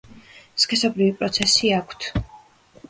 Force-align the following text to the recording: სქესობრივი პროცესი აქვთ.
სქესობრივი 0.63 1.11
პროცესი 1.21 1.73
აქვთ. 1.83 2.11